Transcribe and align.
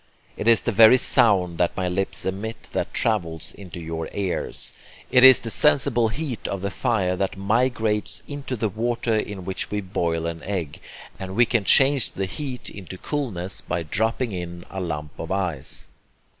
It 0.35 0.47
is 0.47 0.63
the 0.63 0.71
very 0.71 0.97
sound 0.97 1.59
that 1.59 1.77
my 1.77 1.87
lips 1.87 2.25
emit 2.25 2.69
that 2.71 2.91
travels 2.91 3.53
into 3.53 3.79
your 3.79 4.09
ears. 4.15 4.73
It 5.11 5.23
is 5.23 5.39
the 5.39 5.51
sensible 5.51 6.07
heat 6.07 6.47
of 6.47 6.61
the 6.63 6.71
fire 6.71 7.15
that 7.15 7.37
migrates 7.37 8.23
into 8.27 8.55
the 8.55 8.67
water 8.67 9.15
in 9.15 9.45
which 9.45 9.69
we 9.69 9.79
boil 9.79 10.25
an 10.25 10.41
egg; 10.41 10.79
and 11.19 11.35
we 11.35 11.45
can 11.45 11.65
change 11.65 12.13
the 12.13 12.25
heat 12.25 12.67
into 12.67 12.97
coolness 12.97 13.61
by 13.61 13.83
dropping 13.83 14.31
in 14.31 14.65
a 14.71 14.81
lump 14.81 15.11
of 15.19 15.31
ice. 15.31 15.87